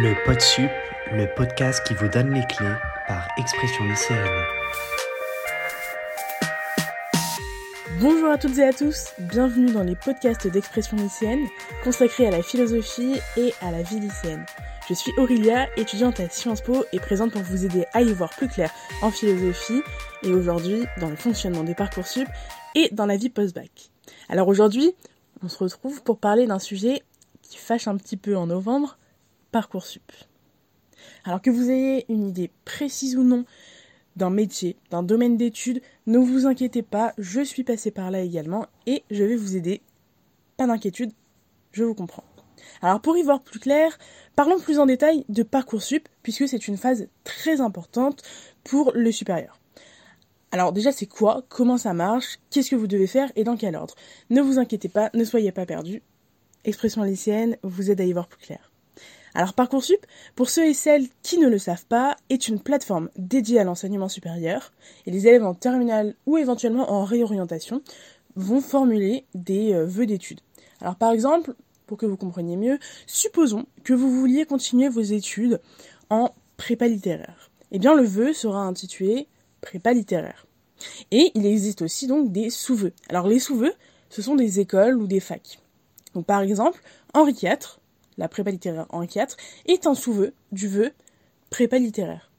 Le 0.00 0.14
PodSup, 0.24 0.70
le 1.10 1.26
podcast 1.34 1.84
qui 1.84 1.92
vous 1.92 2.06
donne 2.06 2.32
les 2.32 2.46
clés 2.46 2.76
par 3.08 3.26
Expression 3.36 3.84
lycéenne. 3.84 4.28
Bonjour 7.98 8.30
à 8.30 8.38
toutes 8.38 8.56
et 8.58 8.62
à 8.62 8.72
tous, 8.72 9.08
bienvenue 9.18 9.72
dans 9.72 9.82
les 9.82 9.96
podcasts 9.96 10.46
d'Expression 10.46 10.96
lycéenne 10.98 11.48
consacrés 11.82 12.28
à 12.28 12.30
la 12.30 12.44
philosophie 12.44 13.16
et 13.36 13.52
à 13.60 13.72
la 13.72 13.82
vie 13.82 13.98
lycéenne. 13.98 14.46
Je 14.88 14.94
suis 14.94 15.10
Aurélia, 15.16 15.66
étudiante 15.76 16.20
à 16.20 16.28
Sciences 16.28 16.60
Po 16.60 16.84
et 16.92 17.00
présente 17.00 17.32
pour 17.32 17.42
vous 17.42 17.64
aider 17.64 17.84
à 17.92 18.02
y 18.02 18.12
voir 18.12 18.30
plus 18.30 18.46
clair 18.46 18.70
en 19.02 19.10
philosophie 19.10 19.82
et 20.22 20.32
aujourd'hui 20.32 20.84
dans 21.00 21.10
le 21.10 21.16
fonctionnement 21.16 21.64
des 21.64 21.74
parcours 21.74 22.06
sup 22.06 22.28
et 22.76 22.88
dans 22.92 23.06
la 23.06 23.16
vie 23.16 23.30
post-bac. 23.30 23.90
Alors 24.28 24.46
aujourd'hui, 24.46 24.94
on 25.42 25.48
se 25.48 25.58
retrouve 25.58 26.04
pour 26.04 26.20
parler 26.20 26.46
d'un 26.46 26.60
sujet 26.60 27.02
qui 27.42 27.56
fâche 27.56 27.88
un 27.88 27.96
petit 27.96 28.16
peu 28.16 28.36
en 28.36 28.46
novembre, 28.46 28.96
Parcoursup. 29.50 30.12
Alors 31.24 31.40
que 31.40 31.50
vous 31.50 31.70
ayez 31.70 32.04
une 32.08 32.28
idée 32.28 32.50
précise 32.64 33.16
ou 33.16 33.22
non 33.22 33.44
d'un 34.16 34.30
métier, 34.30 34.76
d'un 34.90 35.02
domaine 35.02 35.36
d'études, 35.36 35.80
ne 36.06 36.18
vous 36.18 36.46
inquiétez 36.46 36.82
pas, 36.82 37.14
je 37.18 37.40
suis 37.40 37.64
passée 37.64 37.90
par 37.90 38.10
là 38.10 38.20
également 38.20 38.66
et 38.86 39.04
je 39.10 39.24
vais 39.24 39.36
vous 39.36 39.56
aider. 39.56 39.80
Pas 40.56 40.66
d'inquiétude, 40.66 41.12
je 41.72 41.84
vous 41.84 41.94
comprends. 41.94 42.24
Alors 42.82 43.00
pour 43.00 43.16
y 43.16 43.22
voir 43.22 43.40
plus 43.40 43.60
clair, 43.60 43.96
parlons 44.34 44.58
plus 44.58 44.80
en 44.80 44.86
détail 44.86 45.24
de 45.28 45.42
Parcoursup, 45.42 46.08
puisque 46.22 46.48
c'est 46.48 46.68
une 46.68 46.76
phase 46.76 47.06
très 47.24 47.60
importante 47.60 48.22
pour 48.64 48.92
le 48.92 49.12
supérieur. 49.12 49.58
Alors 50.50 50.72
déjà 50.72 50.92
c'est 50.92 51.06
quoi, 51.06 51.44
comment 51.48 51.78
ça 51.78 51.94
marche, 51.94 52.38
qu'est-ce 52.50 52.70
que 52.70 52.76
vous 52.76 52.86
devez 52.86 53.06
faire? 53.06 53.30
Et 53.36 53.44
dans 53.44 53.56
quel 53.56 53.76
ordre? 53.76 53.94
Ne 54.30 54.40
vous 54.40 54.58
inquiétez 54.58 54.88
pas, 54.88 55.10
ne 55.14 55.24
soyez 55.24 55.52
pas 55.52 55.66
perdus. 55.66 56.02
Expression 56.64 57.02
lycéenne 57.02 57.56
vous 57.62 57.90
aide 57.90 58.00
à 58.00 58.04
y 58.04 58.12
voir 58.12 58.26
plus 58.26 58.40
clair. 58.40 58.67
Alors 59.34 59.52
Parcoursup, 59.54 60.04
pour 60.34 60.50
ceux 60.50 60.66
et 60.66 60.74
celles 60.74 61.06
qui 61.22 61.38
ne 61.38 61.48
le 61.48 61.58
savent 61.58 61.86
pas, 61.86 62.16
est 62.30 62.48
une 62.48 62.60
plateforme 62.60 63.10
dédiée 63.16 63.60
à 63.60 63.64
l'enseignement 63.64 64.08
supérieur 64.08 64.72
et 65.06 65.10
les 65.10 65.26
élèves 65.26 65.44
en 65.44 65.54
terminale 65.54 66.14
ou 66.26 66.38
éventuellement 66.38 66.90
en 66.90 67.04
réorientation 67.04 67.82
vont 68.36 68.60
formuler 68.60 69.26
des 69.34 69.74
euh, 69.74 69.84
vœux 69.84 70.06
d'études. 70.06 70.40
Alors 70.80 70.96
par 70.96 71.12
exemple, 71.12 71.54
pour 71.86 71.98
que 71.98 72.06
vous 72.06 72.16
compreniez 72.16 72.56
mieux, 72.56 72.78
supposons 73.06 73.66
que 73.82 73.94
vous 73.94 74.10
vouliez 74.10 74.44
continuer 74.44 74.88
vos 74.88 75.00
études 75.00 75.60
en 76.10 76.30
prépa 76.56 76.86
littéraire. 76.86 77.50
Eh 77.72 77.78
bien, 77.78 77.94
le 77.94 78.04
vœu 78.04 78.32
sera 78.32 78.60
intitulé 78.60 79.26
prépa 79.60 79.92
littéraire. 79.92 80.46
Et 81.10 81.32
il 81.34 81.44
existe 81.44 81.82
aussi 81.82 82.06
donc 82.06 82.30
des 82.30 82.50
sous-vœux. 82.50 82.92
Alors, 83.08 83.26
les 83.26 83.40
sous-vœux, 83.40 83.72
ce 84.10 84.22
sont 84.22 84.36
des 84.36 84.60
écoles 84.60 84.96
ou 84.96 85.06
des 85.06 85.20
facs. 85.20 85.58
Donc, 86.14 86.26
par 86.26 86.40
exemple, 86.40 86.80
Henri 87.14 87.32
IV, 87.32 87.78
la 88.18 88.28
prépa 88.28 88.50
littéraire 88.50 88.86
Henri 88.90 89.08
IV, 89.14 89.36
est 89.66 89.86
un 89.86 89.94
sous-vœu 89.94 90.34
du 90.52 90.68
vœu 90.68 90.92
prépa 91.50 91.78
littéraire. 91.78 92.30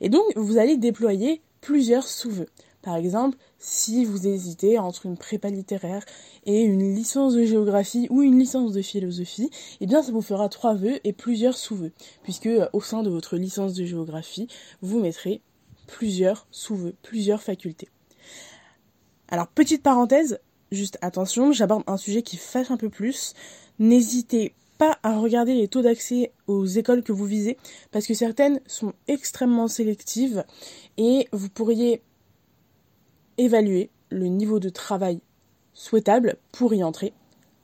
Et 0.00 0.08
donc, 0.08 0.24
vous 0.34 0.58
allez 0.58 0.76
déployer 0.76 1.40
plusieurs 1.60 2.08
sous-vœux. 2.08 2.48
Par 2.82 2.96
exemple, 2.96 3.36
si 3.58 4.04
vous 4.04 4.26
hésitez 4.26 4.78
entre 4.78 5.06
une 5.06 5.16
prépa 5.16 5.50
littéraire 5.50 6.04
et 6.46 6.62
une 6.62 6.94
licence 6.94 7.34
de 7.34 7.44
géographie 7.44 8.06
ou 8.08 8.22
une 8.22 8.38
licence 8.38 8.72
de 8.72 8.82
philosophie, 8.82 9.50
eh 9.80 9.86
bien 9.86 10.02
ça 10.02 10.12
vous 10.12 10.22
fera 10.22 10.48
trois 10.48 10.74
vœux 10.74 11.00
et 11.04 11.12
plusieurs 11.12 11.56
sous-vœux, 11.56 11.92
puisque 12.22 12.48
au 12.72 12.80
sein 12.80 13.02
de 13.02 13.10
votre 13.10 13.36
licence 13.36 13.74
de 13.74 13.84
géographie, 13.84 14.48
vous 14.80 15.00
mettrez 15.00 15.42
plusieurs 15.86 16.46
sous-vœux, 16.50 16.94
plusieurs 17.02 17.42
facultés. 17.42 17.88
Alors 19.28 19.48
petite 19.48 19.82
parenthèse, 19.82 20.38
juste 20.70 20.98
attention, 21.02 21.52
j'aborde 21.52 21.82
un 21.88 21.96
sujet 21.96 22.22
qui 22.22 22.36
fâche 22.36 22.70
un 22.70 22.76
peu 22.76 22.88
plus. 22.88 23.34
N'hésitez 23.80 24.54
pas 24.78 24.98
à 25.02 25.18
regarder 25.18 25.54
les 25.54 25.68
taux 25.68 25.82
d'accès 25.82 26.32
aux 26.46 26.64
écoles 26.64 27.02
que 27.02 27.12
vous 27.12 27.26
visez, 27.26 27.58
parce 27.90 28.06
que 28.06 28.14
certaines 28.14 28.60
sont 28.66 28.92
extrêmement 29.08 29.68
sélectives 29.68 30.44
et 30.96 31.28
vous 31.32 31.48
pourriez 31.48 32.00
évaluer 33.36 33.90
le 34.10 34.26
niveau 34.26 34.58
de 34.60 34.68
travail 34.68 35.20
souhaitable 35.74 36.36
pour 36.52 36.72
y 36.74 36.82
entrer 36.82 37.12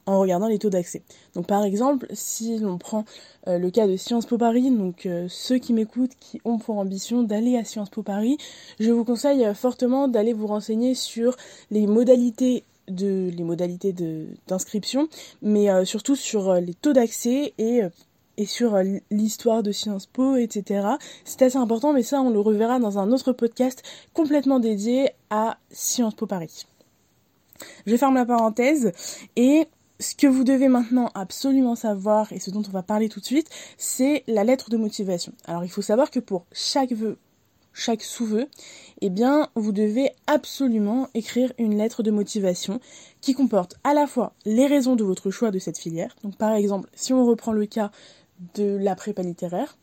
en 0.06 0.20
regardant 0.20 0.48
les 0.48 0.58
taux 0.58 0.70
d'accès. 0.70 1.02
Donc 1.34 1.46
par 1.46 1.64
exemple, 1.64 2.06
si 2.12 2.58
l'on 2.58 2.78
prend 2.78 3.04
euh, 3.48 3.58
le 3.58 3.70
cas 3.70 3.86
de 3.86 3.96
Sciences 3.96 4.26
Po 4.26 4.36
Paris, 4.36 4.70
donc 4.70 5.06
euh, 5.06 5.26
ceux 5.28 5.58
qui 5.58 5.72
m'écoutent 5.72 6.14
qui 6.20 6.40
ont 6.44 6.58
pour 6.58 6.78
ambition 6.78 7.22
d'aller 7.22 7.56
à 7.56 7.64
Sciences 7.64 7.90
Po 7.90 8.02
Paris, 8.02 8.36
je 8.78 8.90
vous 8.90 9.04
conseille 9.04 9.46
fortement 9.54 10.08
d'aller 10.08 10.32
vous 10.32 10.46
renseigner 10.46 10.94
sur 10.94 11.36
les 11.70 11.86
modalités 11.86 12.64
de 12.88 13.30
les 13.34 13.44
modalités 13.44 13.94
d'inscription, 14.46 15.08
mais 15.42 15.84
surtout 15.84 16.16
sur 16.16 16.54
les 16.54 16.74
taux 16.74 16.92
d'accès 16.92 17.54
et 17.58 17.82
et 18.36 18.46
sur 18.46 18.76
l'histoire 19.10 19.62
de 19.62 19.72
Sciences 19.72 20.06
Po, 20.06 20.36
etc. 20.36 20.88
C'est 21.24 21.42
assez 21.42 21.56
important, 21.56 21.92
mais 21.92 22.02
ça, 22.02 22.20
on 22.20 22.30
le 22.30 22.40
reverra 22.40 22.78
dans 22.78 22.98
un 22.98 23.12
autre 23.12 23.32
podcast 23.32 23.82
complètement 24.12 24.58
dédié 24.58 25.10
à 25.30 25.58
Sciences 25.70 26.14
Po 26.14 26.26
Paris. 26.26 26.66
Je 27.86 27.96
ferme 27.96 28.16
la 28.16 28.26
parenthèse 28.26 28.92
et 29.36 29.68
ce 30.00 30.14
que 30.14 30.26
vous 30.26 30.44
devez 30.44 30.68
maintenant 30.68 31.10
absolument 31.14 31.76
savoir 31.76 32.32
et 32.32 32.40
ce 32.40 32.50
dont 32.50 32.62
on 32.66 32.72
va 32.72 32.82
parler 32.82 33.08
tout 33.08 33.20
de 33.20 33.24
suite, 33.24 33.48
c'est 33.78 34.24
la 34.26 34.44
lettre 34.44 34.70
de 34.70 34.76
motivation. 34.76 35.32
Alors 35.46 35.64
il 35.64 35.70
faut 35.70 35.82
savoir 35.82 36.10
que 36.10 36.18
pour 36.18 36.46
chaque 36.52 36.92
vœu, 36.92 37.16
chaque 37.74 38.02
sous-vœu, 38.02 38.46
eh 39.02 39.10
bien 39.10 39.50
vous 39.54 39.72
devez 39.72 40.10
absolument 40.26 41.08
écrire 41.12 41.52
une 41.58 41.76
lettre 41.76 42.02
de 42.02 42.10
motivation 42.10 42.80
qui 43.20 43.34
comporte 43.34 43.74
à 43.84 43.92
la 43.92 44.06
fois 44.06 44.32
les 44.46 44.66
raisons 44.66 44.96
de 44.96 45.04
votre 45.04 45.30
choix 45.30 45.50
de 45.50 45.58
cette 45.58 45.78
filière. 45.78 46.16
Donc 46.22 46.36
par 46.36 46.54
exemple, 46.54 46.88
si 46.94 47.12
on 47.12 47.26
reprend 47.26 47.52
le 47.52 47.66
cas 47.66 47.90
de 48.54 48.78
la 48.80 48.94
prépa 48.94 49.22
littéraire, 49.22 49.76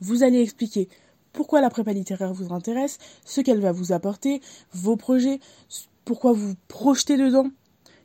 vous 0.00 0.22
allez 0.22 0.40
expliquer 0.40 0.88
pourquoi 1.32 1.60
la 1.60 1.70
prépa 1.70 1.92
littéraire 1.92 2.32
vous 2.32 2.52
intéresse, 2.52 2.98
ce 3.24 3.40
qu'elle 3.40 3.60
va 3.60 3.72
vous 3.72 3.92
apporter, 3.92 4.42
vos 4.72 4.96
projets, 4.96 5.40
pourquoi 6.04 6.32
vous 6.32 6.54
projetez 6.68 7.16
dedans, 7.16 7.48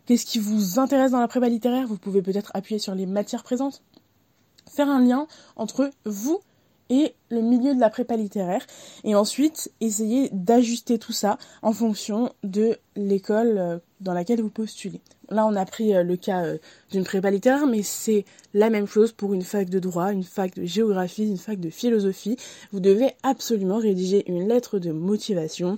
qu'est-ce 0.05 0.25
qui 0.25 0.39
vous 0.39 0.79
intéresse 0.79 1.11
dans 1.11 1.19
la 1.19 1.27
prépa 1.27 1.49
littéraire, 1.49 1.87
vous 1.87 1.97
pouvez 1.97 2.21
peut-être 2.21 2.51
appuyer 2.53 2.79
sur 2.79 2.95
les 2.95 3.05
matières 3.05 3.43
présentes, 3.43 3.81
faire 4.69 4.89
un 4.89 5.03
lien 5.03 5.27
entre 5.57 5.91
vous 6.05 6.39
et 6.89 7.13
le 7.29 7.41
milieu 7.41 7.75
de 7.75 7.79
la 7.79 7.89
prépa 7.89 8.15
littéraire 8.15 8.65
et 9.03 9.15
ensuite 9.15 9.71
essayer 9.81 10.29
d'ajuster 10.31 10.97
tout 10.97 11.11
ça 11.11 11.37
en 11.61 11.73
fonction 11.73 12.33
de 12.43 12.77
l'école 12.95 13.57
euh, 13.57 13.77
dans 14.01 14.13
laquelle 14.13 14.41
vous 14.41 14.49
postulez. 14.49 15.01
Là, 15.29 15.45
on 15.45 15.55
a 15.55 15.65
pris 15.65 15.93
euh, 15.93 16.03
le 16.03 16.15
cas 16.15 16.45
euh, 16.45 16.57
d'une 16.91 17.03
prépa 17.03 17.29
littéraire, 17.29 17.67
mais 17.67 17.83
c'est 17.83 18.25
la 18.53 18.69
même 18.69 18.87
chose 18.87 19.11
pour 19.11 19.33
une 19.33 19.41
fac 19.41 19.69
de 19.69 19.79
droit, 19.79 20.13
une 20.13 20.23
fac 20.23 20.55
de 20.55 20.65
géographie, 20.65 21.27
une 21.27 21.37
fac 21.37 21.59
de 21.59 21.69
philosophie. 21.69 22.37
Vous 22.71 22.79
devez 22.79 23.11
absolument 23.23 23.77
rédiger 23.77 24.23
une 24.29 24.47
lettre 24.47 24.79
de 24.79 24.91
motivation 24.91 25.77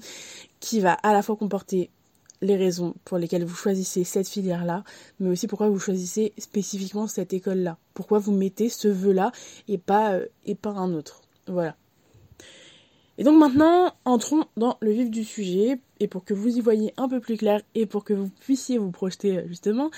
qui 0.60 0.80
va 0.80 0.94
à 0.94 1.14
la 1.14 1.22
fois 1.22 1.36
comporter 1.36 1.90
les 2.42 2.56
raisons 2.56 2.96
pour 3.06 3.18
lesquelles 3.18 3.46
vous 3.46 3.56
choisissez 3.56 4.04
cette 4.04 4.28
filière-là, 4.28 4.84
mais 5.20 5.30
aussi 5.30 5.48
pourquoi 5.48 5.70
vous 5.70 5.80
choisissez 5.80 6.34
spécifiquement 6.38 7.08
cette 7.08 7.34
école-là. 7.34 7.78
Pourquoi 7.94 8.20
vous 8.20 8.32
mettez 8.32 8.70
ce 8.70 8.88
vœu-là 8.88 9.32
et 9.68 9.78
pas, 9.78 10.14
euh, 10.14 10.26
et 10.46 10.56
pas 10.56 10.72
un 10.72 10.94
autre. 10.94 11.22
Voilà. 11.48 11.76
Et 13.18 13.24
donc 13.24 13.38
maintenant, 13.38 13.94
entrons 14.06 14.46
dans 14.56 14.78
le 14.80 14.92
vif 14.92 15.10
du 15.10 15.26
sujet, 15.26 15.80
et 16.00 16.08
pour 16.08 16.24
que 16.24 16.34
vous 16.34 16.58
y 16.58 16.62
voyez 16.62 16.94
un 16.98 17.08
peu 17.08 17.20
plus 17.20 17.38
clair, 17.38 17.62
et 17.76 17.86
pour 17.86 18.04
que 18.04 18.14
vous 18.14 18.30
puissiez 18.40 18.78
vous 18.78 18.92
projeter 18.92 19.38
euh, 19.38 19.48
justement, 19.48 19.90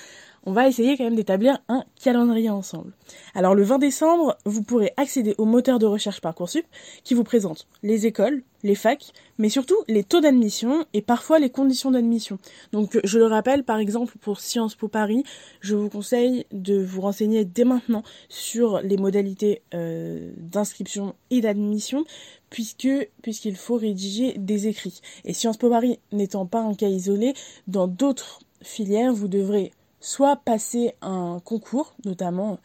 on 0.44 0.54
va 0.54 0.68
essayer 0.68 0.98
quand 0.98 1.04
même 1.04 1.16
d'établir 1.16 1.60
un 1.68 1.84
calendrier 2.02 2.50
ensemble. 2.50 2.94
Alors 3.36 3.54
le 3.54 3.64
20 3.64 3.78
décembre, 3.78 4.38
vous 4.46 4.64
pourrez 4.64 4.92
accéder 4.98 5.36
au 5.38 5.46
moteur 5.46 5.78
de 5.78 5.86
recherche 5.86 6.22
Parcoursup 6.22 6.66
qui 7.04 7.14
vous 7.14 7.24
présente 7.24 7.68
les 7.84 8.08
écoles, 8.08 8.42
les 8.64 8.76
facs, 8.76 9.14
mais 9.38 9.50
surtout 9.50 9.78
les 9.88 10.04
taux 10.04 10.20
d'admission 10.20 10.86
et 10.94 11.02
parfois 11.02 11.40
les 11.40 11.50
conditions 11.50 11.92
d'admission. 11.92 12.40
Donc 12.72 13.00
je 13.04 13.20
le 13.20 13.26
rappelle, 13.26 13.64
par 13.64 13.78
exemple 13.78 14.18
pour 14.20 14.40
Sciences 14.40 14.76
Po 14.76 14.88
Paris, 14.88 15.24
je 15.60 15.76
vous 15.76 15.90
conseille 15.90 16.46
de 16.52 16.82
vous 16.82 17.02
renseigner 17.02 17.46
dès 17.46 17.66
maintenant 17.66 18.04
sur 18.30 18.82
les 18.82 18.98
modalités 18.98 19.62
euh, 19.74 20.32
d'inscription 20.38 21.16
et 21.30 21.42
d'admission 21.42 22.04
puisque 22.50 22.90
puisqu'il 23.22 23.56
faut 23.56 23.78
rédiger 23.78 24.36
des 24.38 24.68
écrits. 24.68 25.02
Et 25.24 25.34
Sciences 25.34 25.58
Po 25.58 25.70
Paris 25.70 25.91
n'étant 26.12 26.46
pas 26.46 26.62
un 26.62 26.74
cas 26.74 26.88
isolé, 26.88 27.34
dans 27.68 27.88
d'autres 27.88 28.40
filières, 28.62 29.14
vous 29.14 29.28
devrez 29.28 29.72
soit 30.00 30.36
passer 30.36 30.94
un 31.02 31.40
concours, 31.44 31.94
notamment 32.06 32.60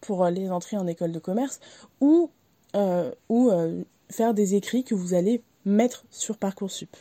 pour 0.00 0.26
les 0.26 0.50
entrées 0.50 0.76
en 0.76 0.86
école 0.86 1.12
de 1.12 1.18
commerce, 1.18 1.60
ou, 2.00 2.30
euh, 2.74 3.12
euh, 3.30 3.82
faire 4.10 4.34
des 4.34 4.54
écrits 4.54 4.84
que 4.84 4.94
vous 4.94 5.14
allez 5.14 5.42
mettre 5.64 6.04
sur 6.10 6.36
Parcoursup. 6.36 6.94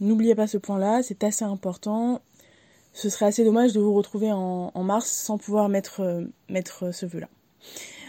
N'oubliez 0.00 0.34
pas 0.34 0.46
ce 0.46 0.58
point-là, 0.58 1.02
c'est 1.02 1.24
assez 1.24 1.44
important. 1.44 2.20
Ce 2.92 3.08
serait 3.10 3.26
assez 3.26 3.44
dommage 3.44 3.72
de 3.72 3.80
vous 3.80 3.92
retrouver 3.92 4.32
en, 4.32 4.82
mars 4.82 5.10
sans 5.10 5.38
pouvoir 5.38 5.68
mettre, 5.68 6.00
euh, 6.00 6.24
mettre 6.48 6.92
ce 6.92 7.06
vœu-là. 7.06 7.28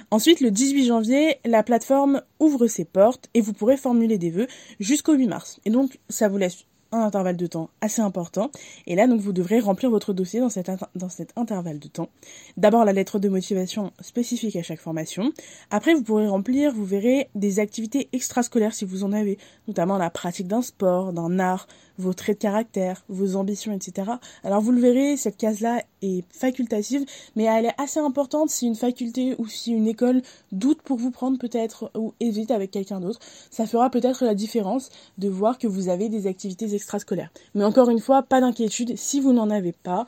Ensuite, 0.10 0.40
le 0.40 0.52
18 0.52 0.86
janvier, 0.86 1.38
la 1.44 1.64
plateforme 1.64 2.22
ouvre 2.40 2.68
ses 2.68 2.86
portes 2.86 3.30
et 3.34 3.42
vous 3.42 3.52
pourrez 3.52 3.76
formuler 3.76 4.18
des 4.18 4.30
vœux 4.30 4.48
jusqu'au 4.80 5.14
8 5.14 5.28
mars. 5.28 5.60
Et 5.66 5.70
donc, 5.70 6.00
ça 6.08 6.30
vous 6.30 6.38
laisse 6.38 6.64
un 6.94 7.02
intervalle 7.02 7.36
de 7.36 7.48
temps 7.48 7.70
assez 7.82 8.02
important. 8.02 8.50
Et 8.86 8.96
là, 8.96 9.08
donc, 9.08 9.20
vous 9.20 9.34
devrez 9.34 9.60
remplir 9.60 9.90
votre 9.90 10.14
dossier 10.14 10.40
dans, 10.40 10.50
cet 10.50 10.72
dans 10.96 11.10
cet 11.10 11.34
intervalle 11.36 11.80
de 11.80 11.90
temps. 11.90 12.08
D'abord, 12.56 12.86
la 12.86 12.94
lettre 12.94 13.20
de 13.20 13.28
motivation 13.28 13.92
spécifique 14.00 14.56
à 14.56 14.64
chaque 14.64 14.80
formation. 14.80 15.34
Après, 15.72 15.94
vous 15.94 16.04
pourrez 16.04 16.28
remplir, 16.28 16.72
vous 16.72 16.86
verrez, 16.86 17.30
des 17.36 17.60
activités 17.60 18.08
extrascolaires 18.14 18.74
si 18.74 18.86
vous 18.86 19.04
en 19.04 19.12
avez, 19.12 19.38
notamment 19.68 19.98
la 19.98 20.10
pratique 20.10 20.48
d'un 20.48 20.62
sport, 20.62 21.12
d'un 21.12 21.38
art, 21.40 21.68
vos 21.98 22.14
traits 22.14 22.38
de 22.38 22.42
caractère, 22.42 23.04
vos 23.10 23.36
ambitions, 23.36 23.72
etc. 23.74 24.12
Alors 24.44 24.62
vous 24.62 24.72
le 24.72 24.80
verrez, 24.80 25.18
cette 25.18 25.38
case-là 25.38 25.84
est 26.02 26.24
facultative, 26.32 27.06
mais 27.36 27.44
elle 27.44 27.66
est 27.66 27.82
assez 27.82 28.00
importante 28.00 28.50
si 28.50 28.68
une 28.68 28.76
faculté 28.76 29.36
ou 29.38 29.48
si 29.48 29.72
une 29.72 29.88
école 29.88 30.22
doute 30.52 30.82
pour 30.82 30.98
vous 30.98 31.12
prendre 31.12 31.38
peut-être 31.38 31.92
ou 31.96 32.14
hésite 32.20 32.52
avec 32.52 32.72
quelqu'un 32.72 33.00
d'autre. 33.00 33.20
Ça 33.50 33.66
fera 33.66 33.90
peut-être 33.90 34.26
la 34.26 34.36
différence 34.36 34.90
de 35.18 35.30
voir 35.30 35.58
que 35.58 35.68
vous 35.68 35.90
avez 35.90 36.10
des 36.10 36.28
activités 36.28 36.74
extrascolaires. 36.74 37.32
Mais 37.56 37.64
encore 37.64 37.90
une 37.90 38.00
fois, 38.00 38.24
pas 38.24 38.42
d'inquiétude 38.42 38.98
si 38.98 39.20
vous 39.20 39.34
n'en 39.34 39.50
avez 39.50 39.72
pas. 39.72 40.06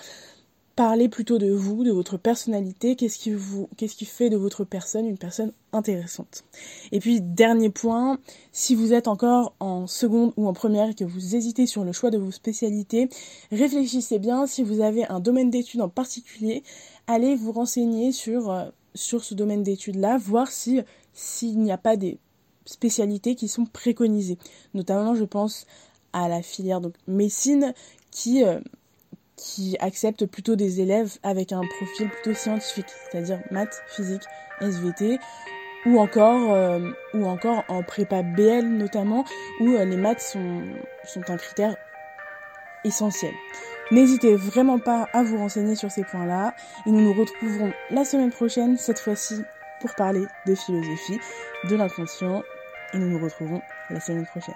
Parlez 0.80 1.10
plutôt 1.10 1.40
de 1.40 1.52
vous, 1.52 1.84
de 1.84 1.92
votre 1.92 2.16
personnalité, 2.16 2.96
qu'est-ce 2.96 3.20
qui 3.20 3.34
vous, 3.34 3.68
fait 4.06 4.30
de 4.30 4.38
votre 4.38 4.64
personne 4.64 5.06
une 5.06 5.18
personne 5.18 5.52
intéressante? 5.74 6.46
Et 6.94 7.02
puis 7.02 7.20
dernier 7.20 7.70
point, 7.70 8.18
si 8.54 8.76
vous 8.76 8.94
êtes 8.94 9.10
encore 9.10 9.54
en 9.60 9.88
seconde 9.88 10.32
ou 10.38 10.48
en 10.48 10.54
première 10.54 10.92
et 10.92 10.94
que 10.94 11.04
vous 11.04 11.36
hésitez 11.36 11.66
sur 11.66 11.84
le 11.84 11.92
choix 11.92 12.12
de 12.12 12.18
vos 12.18 12.32
spécialités, 12.32 13.10
réfléchissez 13.52 14.20
bien 14.20 14.48
si 14.48 14.64
vous 14.64 14.80
avez 14.80 15.06
un 15.08 15.20
domaine 15.20 15.50
d'études 15.50 15.82
en 15.82 15.90
particulier, 15.90 16.64
allez 17.08 17.36
vous 17.36 17.52
renseigner 17.52 18.14
sur 18.14 18.50
euh, 18.50 18.70
ce 18.94 19.34
domaine 19.34 19.64
d'études 19.64 19.98
là, 19.98 20.18
voir 20.18 20.50
si 20.50 20.80
s'il 21.12 21.60
n'y 21.60 21.74
a 21.74 21.78
pas 21.78 21.98
des 21.98 22.20
spécialités 22.64 23.36
qui 23.36 23.50
sont 23.50 23.66
préconisées. 23.66 24.38
Notamment, 24.74 25.14
je 25.14 25.26
pense 25.26 25.68
à 26.14 26.30
la 26.30 26.42
filière 26.42 26.80
donc 26.80 26.94
médecine 27.06 27.74
qui 28.12 28.46
euh, 28.46 28.62
qui 29.40 29.78
accepte 29.80 30.26
plutôt 30.26 30.56
des 30.56 30.82
élèves 30.82 31.18
avec 31.24 31.52
un 31.52 31.62
profil 31.62 32.10
plutôt 32.10 32.34
scientifique, 32.34 32.88
c'est-à-dire 32.90 33.40
maths, 33.52 33.82
physique, 33.88 34.24
SVT, 34.60 35.18
ou 35.86 35.98
encore, 35.98 36.54
euh, 36.54 36.92
ou 37.14 37.26
encore 37.26 37.64
en 37.70 37.82
prépa 37.84 38.22
BL 38.22 38.68
notamment, 38.68 39.24
où 39.62 39.70
euh, 39.70 39.86
les 39.86 39.96
maths 39.96 40.20
sont, 40.20 40.62
sont 41.06 41.22
un 41.30 41.38
critère 41.38 41.76
essentiel. 42.84 43.34
N'hésitez 43.92 44.36
vraiment 44.36 44.78
pas 44.78 45.08
à 45.14 45.24
vous 45.24 45.38
renseigner 45.38 45.76
sur 45.76 45.90
ces 45.90 46.04
points-là, 46.04 46.54
et 46.86 46.92
nous 46.92 47.02
nous 47.02 47.14
retrouverons 47.14 47.72
la 47.92 48.04
semaine 48.04 48.32
prochaine, 48.32 48.78
cette 48.78 49.00
fois-ci 49.00 49.42
pour 49.80 49.96
parler 49.96 50.26
de 50.46 50.54
philosophie, 50.54 51.20
de 51.70 51.76
l'inconscient, 51.76 52.44
et 52.94 52.98
nous 52.98 53.08
nous 53.08 53.24
retrouvons 53.24 53.62
la 53.90 54.02
semaine 54.02 54.26
prochaine. 54.26 54.56